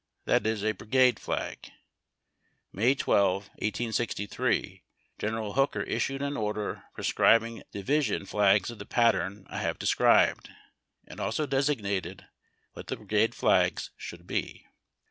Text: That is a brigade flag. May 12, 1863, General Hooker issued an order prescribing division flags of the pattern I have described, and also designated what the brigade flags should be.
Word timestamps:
That 0.25 0.47
is 0.47 0.63
a 0.63 0.71
brigade 0.71 1.19
flag. 1.19 1.69
May 2.73 2.95
12, 2.95 3.43
1863, 3.49 4.81
General 5.19 5.53
Hooker 5.53 5.83
issued 5.83 6.23
an 6.23 6.35
order 6.35 6.85
prescribing 6.95 7.61
division 7.71 8.25
flags 8.25 8.71
of 8.71 8.79
the 8.79 8.87
pattern 8.87 9.45
I 9.47 9.59
have 9.59 9.77
described, 9.77 10.49
and 11.05 11.19
also 11.19 11.45
designated 11.45 12.25
what 12.73 12.87
the 12.87 12.95
brigade 12.97 13.35
flags 13.35 13.91
should 13.95 14.25
be. 14.25 14.65